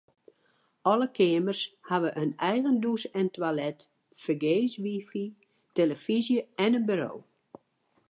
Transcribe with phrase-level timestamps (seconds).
[0.91, 3.79] Alle keamers hawwe in eigen dûs en toilet,
[4.23, 5.25] fergees wifi,
[5.75, 7.13] tillefyzje en in buro.